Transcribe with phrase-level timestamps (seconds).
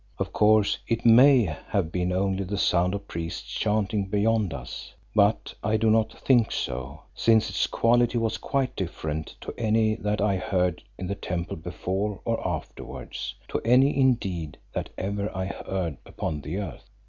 [0.17, 5.53] Of course it may have been only the sound of priests chanting beyond us, but
[5.63, 10.37] I do not think so, since its quality was quite different to any that I
[10.37, 16.41] heard in the temple before or afterwards: to any indeed that ever I heard upon
[16.41, 16.89] the earth.